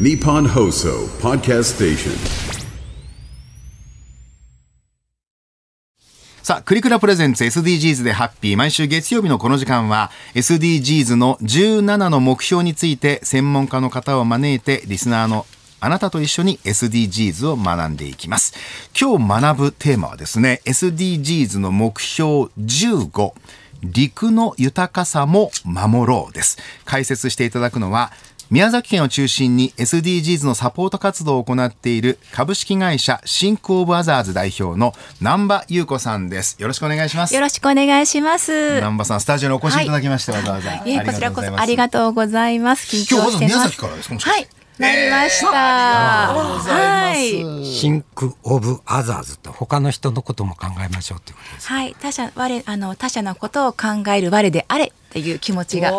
[0.00, 2.12] Nippon Hoso Podcast Station.
[6.42, 8.56] さあ、クリクラプレゼンツ SDGs でハッピー。
[8.56, 15.44] 毎週月曜日のこの時間は SDGs の17の目標について専門家の方を招いてリスナーの
[15.80, 18.54] あなたと一緒に SDGs を学んでいきます。
[18.98, 23.34] 今日学ぶテーマはですね、SDGs の目標15。
[23.82, 26.58] 陸の豊かさも守ろうです。
[26.84, 28.12] 解説していただくのは、
[28.52, 36.60] 宮崎県を中心に SDGs のサポート活動を行っている株式会社シンクオブアザーズ代表の南波優子さんです。
[36.60, 37.34] よろしくお願いします。
[37.34, 38.74] よろしくお願いします。
[38.74, 40.70] 南波さん、スタジオにお越しいただきまして、わざわざ。
[40.74, 42.94] いえ、こちらこそありがとうございます。
[42.94, 43.44] 緊今日まず。
[43.46, 44.18] 宮崎からですか？
[44.18, 44.46] はい。
[44.78, 45.48] なりました。
[45.52, 47.64] はい。
[47.64, 51.68] シンク・オブ・アザーズと他の人のことも考えましょうということです。
[51.68, 51.94] はい。
[52.00, 55.92] 他者、我、あの、他者のことを考える我であれっていう気持ちが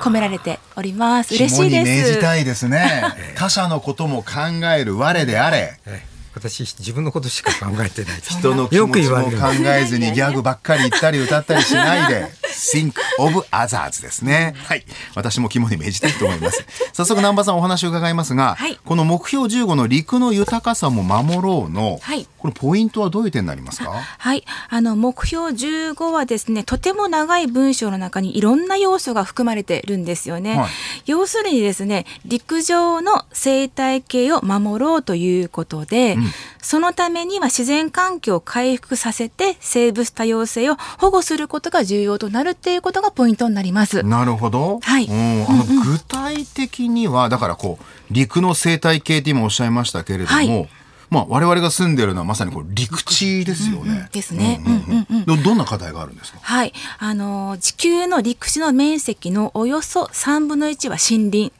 [0.00, 1.34] 込められております。
[1.34, 2.12] 嬉しい肝に銘です。
[2.14, 3.04] じたいですね。
[3.36, 5.78] 他者のことも考える我であれ。
[5.86, 8.38] ええ私自分のことしか考えてないです。
[8.38, 14.54] 人の気よ持ちもく言われる考えずにギャグばっかり言ったり歌ったりしないで Think of others ですね。
[14.66, 14.84] はい。
[15.14, 16.64] 私も肝に銘じたいと思います。
[16.92, 23.90] 早速南波さんお話を伺いますが、はいこの目標15の陸の豊かさも守ろうの、はいこのポイントはどういう点になりますか？
[23.90, 24.44] はい。
[24.70, 30.56] あの、目標15はですね、とても長い文章の中にいろんな要素が含まれてるんですよね。
[30.56, 30.70] はい
[31.06, 36.16] 要するにですね、陸上の生態系を守ろうということで、
[36.62, 44.02] そのためには自然環境を回復させて生物多様性を保護することが重要となるっていうことがポイントになります。
[44.02, 44.80] なるほど。
[44.80, 50.68] はいうんあの具体的にはだからこう陸の生態系って今おっしゃいましたけれども、はい
[51.10, 54.08] まあ我々が住んでるのはまさにこう陸地ですよね。
[54.12, 54.62] ですね。
[54.64, 56.38] うんうんうんどどんな課題があるんですか？
[56.40, 61.52] はい、あの地球の陸地の面積のおよそ3分の1は森林。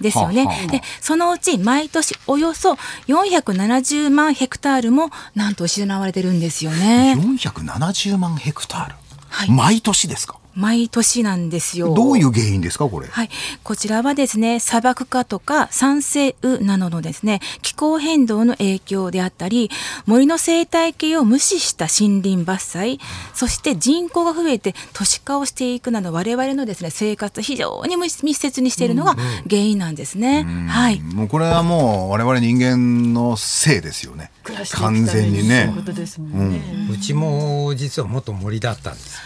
[0.00, 9.05] ですよね、はあはあはあでそのうち毎年およそ470万ヘクタールもなんと失われてるんですよね470万ヘクタール、はい
[9.48, 10.38] 毎年ですか？
[10.56, 13.08] 毎年なんですよどういう原因ですかこれ？
[13.08, 13.28] はい、
[13.62, 19.70] こちらはですね砂漠化とか酸性雨などのですね気候変動の影響であったり
[20.06, 23.00] 森の生態系を無視した森林伐採
[23.34, 29.14] そして人口が増えて都市化をしていくなど我々のですね生活を非常に密密接にしているのが
[29.48, 30.44] 原因なんですね。
[30.68, 34.30] はいもうこれはもう我々人間のせいですよね。
[34.72, 35.72] 完全にね。
[35.76, 36.62] ことですもんね。
[36.92, 39.20] うちも実は元森だったんです。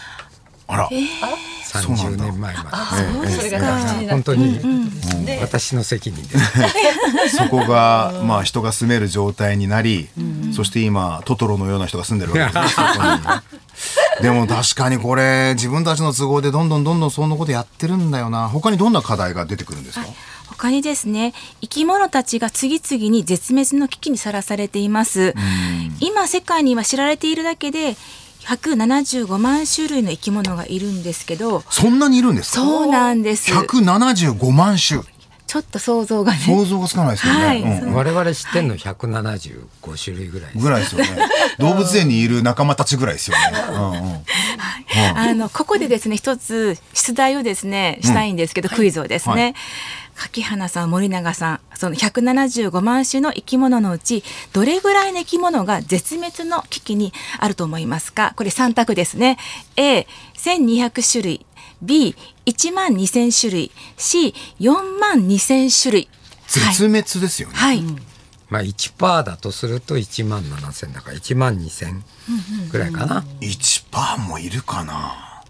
[0.71, 0.89] あら。
[1.63, 2.71] そうなん30だ年前ま
[3.29, 3.77] それが
[4.09, 4.59] 本当に
[5.25, 6.37] で私の責任で
[7.29, 7.37] す。
[7.37, 10.09] そこがまあ人が住める状態になり、
[10.53, 14.21] そして今トトロのような人が住んでるわけです。
[14.21, 18.49] でも確かにこれ自分たちの都合でどんどんどんどんそんなことやってるんだよな。
[18.49, 20.05] 他にどんな課題が出てくるんですか？
[20.49, 25.33] 他にですね生き物たちが次々に絶滅の危機にさらされています
[26.01, 27.95] 今世界には知られているだけで
[28.45, 32.61] 175万種類の生き物がいるんですけどそんなにいるんですか？
[32.61, 35.01] そうなんです175万種。
[35.51, 36.37] ちょっと想像がね。
[36.37, 37.45] 想像がつかないですよね。
[37.45, 37.61] はい。
[37.61, 37.93] うん。
[37.93, 40.63] 我々知ってんの175種類ぐらいです。
[40.63, 40.69] ぐ。
[40.69, 41.09] らいですよね。
[41.59, 43.43] 動物園にいる仲間たちぐらいですよね。
[43.69, 43.91] うん。
[43.91, 44.23] うん。
[45.13, 49.53] あのここでですね一つ出題をですねしたいんですけど、クイズをですね、はい。
[50.15, 54.23] 柿花さん森永さんその175万種の生き物のうち
[54.53, 58.33] どれぐらいの生き物が絶滅の危機にあると思いますか？
[58.37, 59.37] これ3択ですね。
[59.75, 61.45] A1200 種類
[61.83, 66.09] B1 万2000種類 C4 万2000種類
[66.47, 67.55] 絶滅ですよね。
[67.55, 67.81] はい、
[68.49, 72.01] まあ1%だとすると1万7000だから1万2000
[72.71, 73.25] ぐらいかな。
[73.39, 75.43] 1%もいるかな。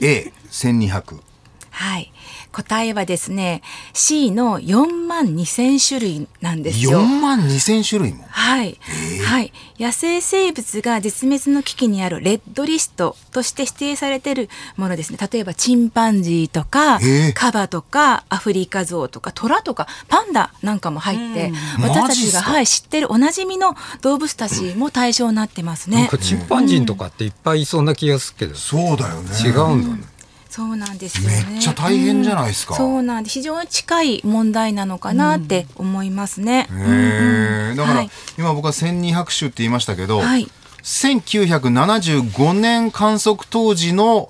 [0.00, 1.29] A1200。
[1.70, 2.12] はい、
[2.52, 7.00] 答えはですね C の4万2000種類なんですよ。
[7.00, 8.24] 4万2000種類も？
[8.28, 8.76] はい、
[9.24, 15.18] はい、野生生物が絶滅の危機にあるレッドリストとして指定されているものですね。
[15.32, 16.98] 例えばチンパンジーとか
[17.34, 26.10] カバとかアフリカゾウとかトラとかパンダなんかも入って、私たちが、はい、知ってるおなじみの動物たちも対象になってますね。
[26.20, 29.30] チンパンジーとかっていっぱいいそうな気がするけど、そうだよね。
[29.42, 30.09] 違うんだね。
[30.50, 31.46] そうなんですよね。
[31.48, 32.74] めっちゃ大変じゃないですか。
[32.74, 32.78] うん。
[32.78, 36.68] そうなんで非常に近い問題なのかなって思いますね。
[36.70, 37.74] へえ。
[37.76, 38.10] だから、はい。
[38.36, 40.50] 今僕は1200種って言いましたけど、はい。
[40.82, 44.28] 1975年観測当時の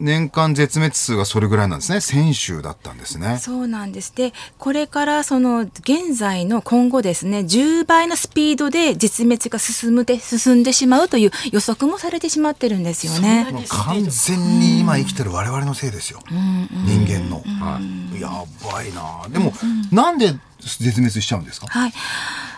[0.00, 2.00] 年間絶滅数がそれぐらいなんですね。
[2.00, 3.38] 先週だったんですね。
[3.38, 4.12] そうなんです。
[4.16, 13.46] でこれからその現在の今後ですね10倍のスピードで絶滅が進むで進んでしまうという予測もされてしまってるんですよね。
[13.68, 17.42] 完全に今生きてる我々のせいですよ、人間の、
[18.18, 18.30] や
[18.72, 19.28] ばいな。
[19.28, 19.52] でも、
[19.92, 21.66] なんで絶滅しちゃうんですか？
[21.68, 21.92] はい。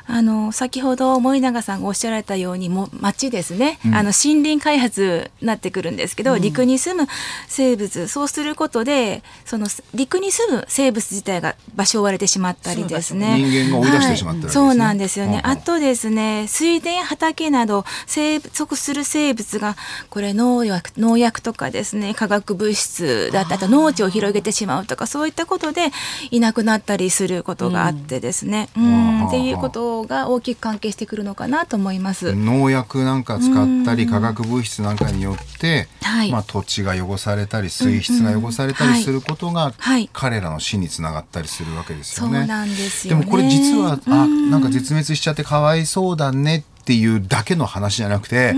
[0.07, 7.09] あの先ほど森永さんがおっしゃられたようにもう町ですね、あの森林開発になってくるんですけど、陸に住む
[7.49, 13.39] 生物そうすることでその陸に住む生物自体が場所を追われてしまったりですね。
[13.39, 14.67] 人間が追い出してしまってるわけですね。
[14.67, 14.69] はい。
[14.71, 15.47] そうなんですよね、うんうん。
[15.47, 19.77] あとですね水田畑など生息する生物が
[20.11, 25.91] これ農薬農薬とかですね化学物質だったり農地を広げてしまうとかそういったことで
[26.31, 29.27] いなくなったりすることがあってですね、うん。
[29.29, 32.35] っていうことが大きく関係してくるのかなと思います。
[32.35, 36.33] 農薬なんか使ったり化学物質なんかによって、はい。
[36.33, 40.09] まあ、土地が汚されたり水質が汚されたりすることが、はい。
[40.13, 42.39] 彼らの死につながったりするわけですよね。
[42.41, 43.21] そうなんですよね。
[43.21, 48.55] でもこれ実は、あなんか絶滅しちゃってかわいそうだねっていうだけの話じゃなくて、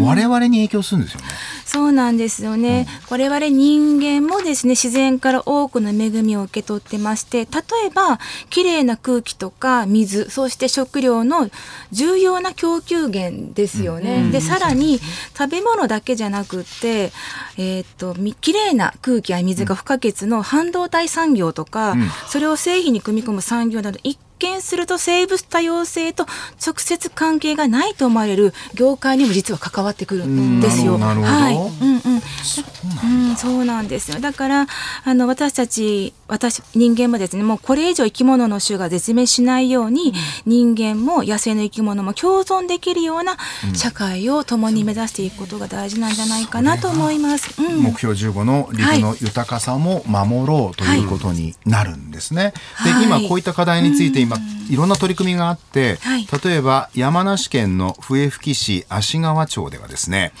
[0.00, 1.26] 我々に影響するんですよね。
[1.66, 7.46] そうなんですよね、我々人間もですね自然から多くの恵みを受け取ってまして例
[7.86, 8.18] えば
[8.48, 11.50] きれいな空気とか水そして食料の
[11.90, 15.00] 重要な供給源ですよね、でさらに
[15.36, 17.12] 食べ物だけじゃなくって
[17.58, 21.94] えーっとみきれいな空気や水が不可欠の半導体産業とか、
[22.28, 26.26] それを製品に組み込む産業など一見すると生物多様性と
[26.64, 30.98] 直接関係がないと思われる業界にも実は関わってくるんですよ。
[30.98, 34.20] はい、うんうん、うん、そうなんですよ。
[34.20, 34.66] だから
[35.04, 40.12] あの私たち私人間もですねもうこれ以上生き物の種が絶滅しないように、
[40.44, 43.36] 人間も野生の生き物も共存できるような
[43.74, 47.60] 社会を共に目指していくことが大事なんじゃないかなと思います。
[47.62, 47.82] うん。
[47.82, 52.52] 目標15の陸の豊かさも守ろうということになるんですね。
[52.74, 53.00] はい。
[53.00, 54.36] で今こういった課題について今
[54.68, 60.32] いろんな取り組みがあって、はい例えば山梨県の笛吹市芦川町ではですね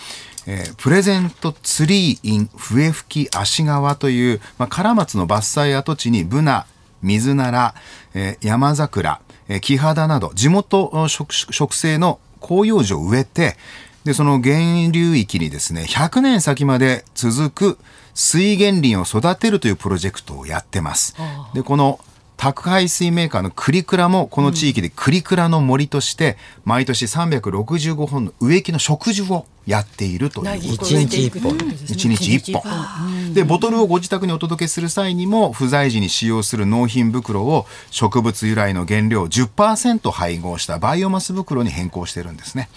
[0.46, 6.66] えープレゼントツリー in 笛吹芦川という、まあ、カラマツの伐採跡地にブナ、
[7.02, 7.74] 水なら、
[8.14, 13.56] えー山桜、えー木肌など地元植生の広葉樹を植えて
[14.04, 17.78] でその源流域にですね100年先まで続く
[18.14, 21.14] 水源林を育てるというプロジェクトをやってます。
[21.54, 22.00] でこの
[22.36, 31.58] 宅配水メーカーのクリクラもこの地域でクリクラの森として毎年365本の植木の植樹をやっているということ一日一本。
[31.88, 33.34] 一日一本。
[33.34, 42.68] で、ボトルをご自宅にお届けする際にも、不在時に使用する納品袋を植物由来の原料10%配合したバイオマス袋に変更してるんですね。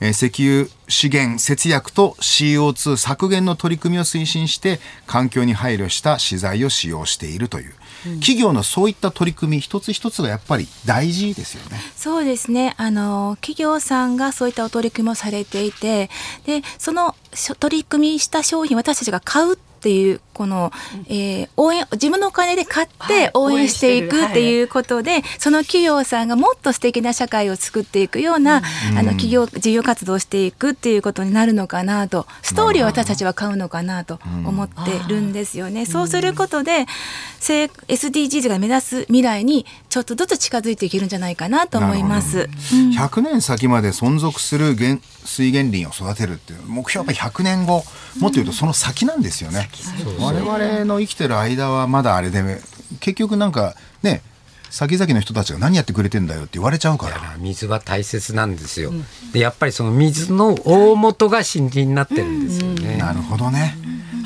[0.00, 7.74] えー石油資源節約と CO2 削減の取り組みを推進して、環境に配慮した資材を使用しているという。
[8.20, 11.80] 企業のそういった取り組み一つ一つがやっぱり大事ですよね。
[11.96, 12.74] そうですね。
[12.76, 16.10] あの企業さんがそういったお取り組みをされていて、
[16.44, 17.14] でその
[17.58, 20.72] 取り組みした商品私たちが買うっていうこの、
[21.08, 28.62] えー応援自分のお金で買っはいて応援していくっていうことで、その企業さんがもっと素敵な社会を作っていくような、
[28.96, 34.74] あの企業事業活動をしていくっていうことになるのかなとストーリーを私たちは買うのかなと思って
[35.08, 35.86] るんですよね。
[35.86, 36.86] そうすることで、
[37.38, 42.48] せ SDGs が目指す未来にちょっとずつ近づいていけるんじゃないかなと思います。
[42.96, 47.84] 100年先まで存続する原水源林を育てるっていう目標はやっぱり100年後、
[48.18, 49.70] もっと言うとその先なんですよね。
[50.20, 52.42] 我々の生きてる間はまだあれで
[53.00, 54.22] 結局なんかね
[54.70, 57.36] 先々の人たちが何やってくれてんだよって言われちゃうから。
[57.38, 58.92] 水は大切なんですよ。
[59.32, 62.96] でやっぱりその水の大元が森林になってるんですよね。
[62.96, 63.76] なるほどね。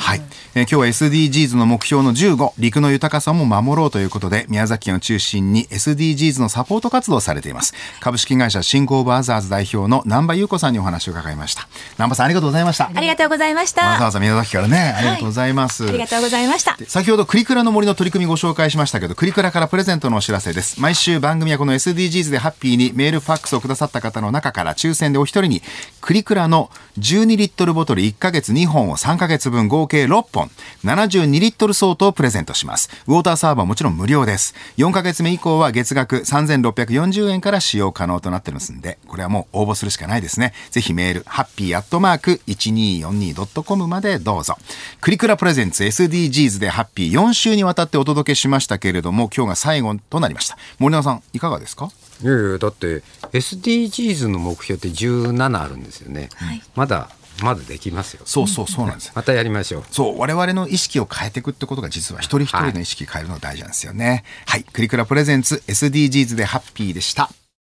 [0.00, 0.22] はい、
[0.54, 7.74] えー今日は SDGs の目標の15陸の豊かさも守ろうということで宮崎県を中心に SDGs のサポート活動をされています。
[8.00, 11.68] 株式会社シンコーブアザーズ代表の南波優子さんにお話を伺いました。
[11.98, 12.90] 南波さんありがとうございました。
[12.92, 14.10] ありがとうございましわざわた。
[14.10, 14.94] ざ宮崎からね。
[14.96, 16.76] ありがとうございます、ありがとうございました。
[16.78, 20.80] で先ほどクリクラの森の取り組みご紹介しましたけどクリクラからプレゼントのお知らせです。
[20.80, 25.62] 毎週番組はこの SDGs でハッピーにメールファックスをくださった方の中から抽選でお一人に
[26.00, 30.50] クリクラの12リットルボトル1ヶ月2本を3ヶ月分合計6本。
[30.84, 32.90] 72リットル相当をプレゼントします。
[33.06, 34.54] ウォーターサーバーはもちろん無料です。
[34.76, 40.52] 4ヶ月目以降は月額3640円から使用可能となってますんでこれはもう応募するしかないですね。
[40.70, 44.56] ぜひメールハッピーアットマーク 1242.com までどうぞ。
[45.00, 50.56] クリクラプレゼンツ SDGs でハッピー4週にわたってお届けしましたけれども今日が最後となりました。
[50.78, 51.90] 森永さんいかがですか？
[52.22, 56.28] いやいやだって SDGs の目標って17あるんですよね。
[56.74, 57.08] まだ
[57.42, 59.12] まだできますよそうそうそうなんです。
[59.14, 64.24] またやりましょうそう、我々の意識を変えていくってことが実は一人一人の意識変えるのが大事なんですよね。
[64.46, 67.30] はい、クリクラプレゼンツ SDGs でハッピーでした。